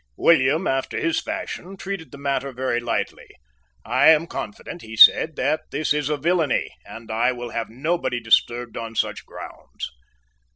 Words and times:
William, 0.17 0.65
after 0.65 0.97
his 0.99 1.21
fashion, 1.21 1.77
treated 1.77 2.11
the 2.11 2.17
matter 2.17 2.51
very 2.51 2.79
lightly. 2.79 3.27
"I 3.85 4.09
am 4.09 4.25
confident," 4.25 4.81
he 4.81 4.95
said, 4.95 5.35
"that 5.35 5.69
this 5.69 5.93
is 5.93 6.09
a 6.09 6.17
villany; 6.17 6.71
and 6.85 7.11
I 7.11 7.31
will 7.33 7.51
have 7.51 7.69
nobody 7.69 8.19
disturbed 8.19 8.77
on 8.77 8.95
such 8.95 9.27
grounds." 9.27 9.91